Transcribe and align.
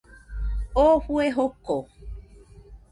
Oo 0.73 0.97
fue 1.01 1.31
joko 1.31 1.87